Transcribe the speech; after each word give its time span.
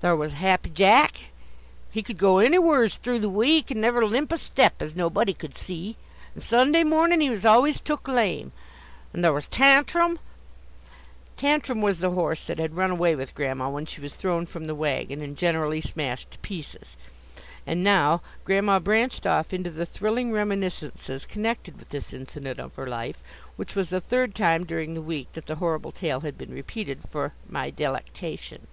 Thar' 0.00 0.16
was 0.16 0.32
'Happy 0.32 0.70
Jack,' 0.70 1.30
he 1.92 2.02
could 2.02 2.18
go 2.18 2.38
anywhers 2.38 2.96
through 2.96 3.20
the 3.20 3.28
week, 3.30 3.70
and 3.70 3.80
never 3.80 4.04
limp 4.04 4.32
a 4.32 4.36
step, 4.36 4.82
as 4.82 4.96
nobody 4.96 5.32
could 5.32 5.56
see, 5.56 5.94
and 6.34 6.42
Sunday 6.42 6.82
mornin' 6.82 7.20
he 7.20 7.30
was 7.30 7.44
always 7.46 7.80
took 7.80 8.08
lame! 8.08 8.50
And 9.12 9.22
thar' 9.22 9.32
was 9.32 9.46
'Tantrum'" 9.46 10.18
"Tantrum" 11.36 11.80
was 11.80 12.00
the 12.00 12.10
horse 12.10 12.48
that 12.48 12.58
had 12.58 12.74
run 12.74 12.90
away 12.90 13.14
with 13.14 13.36
Grandma 13.36 13.68
when 13.70 13.86
she 13.86 14.00
was 14.00 14.16
thrown 14.16 14.44
from 14.44 14.66
the 14.66 14.74
wagon, 14.74 15.20
and 15.22 15.36
generally 15.38 15.80
smashed 15.80 16.32
to 16.32 16.38
pieces. 16.40 16.96
And 17.64 17.84
now, 17.84 18.22
Grandma 18.44 18.80
branched 18.80 19.24
off 19.24 19.52
into 19.52 19.70
the 19.70 19.86
thrilling 19.86 20.32
reminiscences 20.32 21.24
connected 21.24 21.78
with 21.78 21.90
this 21.90 22.12
incident 22.12 22.58
of 22.58 22.74
her 22.74 22.88
life, 22.88 23.22
which 23.54 23.76
was 23.76 23.90
the 23.90 24.00
third 24.00 24.34
time 24.34 24.64
during 24.66 24.94
the 24.94 25.00
week 25.00 25.28
that 25.34 25.46
the 25.46 25.54
horrible 25.62 25.92
tale 25.92 26.22
had 26.22 26.36
been 26.36 26.50
repeated 26.52 27.02
for 27.08 27.34
my 27.48 27.70
delectation. 27.70 28.66